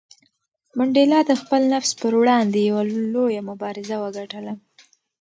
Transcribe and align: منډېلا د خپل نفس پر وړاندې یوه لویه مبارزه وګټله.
منډېلا 0.77 1.19
د 1.29 1.31
خپل 1.41 1.61
نفس 1.73 1.91
پر 2.01 2.13
وړاندې 2.21 2.59
یوه 2.69 2.83
لویه 3.13 3.41
مبارزه 3.49 3.95
وګټله. 4.03 4.53